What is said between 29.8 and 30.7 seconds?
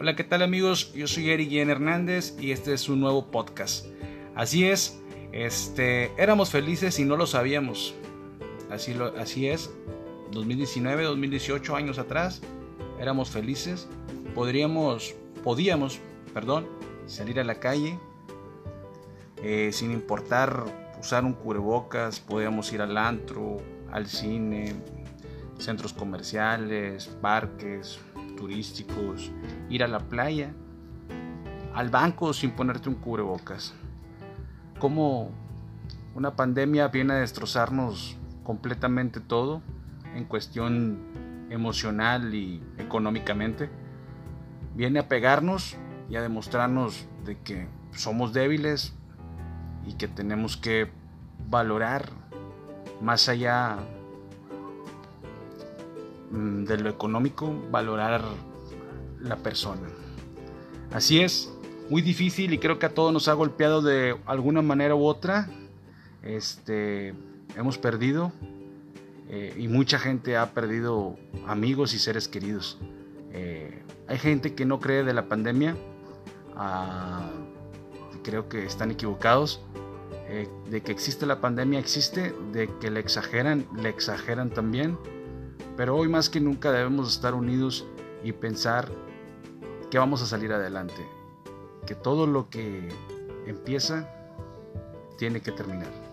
a la playa,